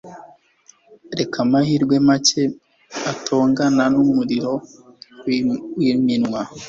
Reka 1.17 1.37
amahirwe 1.45 1.95
make 2.07 2.43
atongana 3.11 3.83
numuriro 3.95 4.53
wiminwa 5.79 6.41